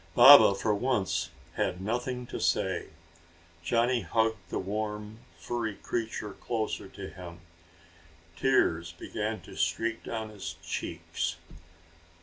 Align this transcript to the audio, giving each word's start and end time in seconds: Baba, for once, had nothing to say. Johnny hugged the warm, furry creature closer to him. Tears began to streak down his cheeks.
Baba, 0.15 0.55
for 0.55 0.73
once, 0.73 1.29
had 1.57 1.79
nothing 1.79 2.25
to 2.25 2.39
say. 2.39 2.87
Johnny 3.63 4.01
hugged 4.01 4.49
the 4.49 4.57
warm, 4.57 5.19
furry 5.37 5.75
creature 5.75 6.33
closer 6.33 6.87
to 6.87 7.09
him. 7.09 7.41
Tears 8.35 8.93
began 8.93 9.41
to 9.41 9.55
streak 9.55 10.03
down 10.03 10.29
his 10.29 10.53
cheeks. 10.63 11.35